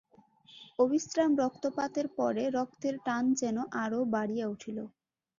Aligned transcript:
অবিশ্রাম 0.79 1.31
রক্তপাতের 1.39 2.07
পরে 2.17 2.43
রক্তের 2.57 2.95
টান 3.05 3.23
যেন 3.41 3.57
আরও 3.83 3.99
বাড়িয়া 4.13 4.45
উঠিল। 4.47 4.77